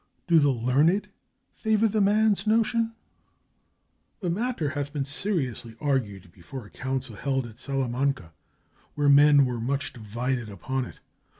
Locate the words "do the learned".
0.27-1.09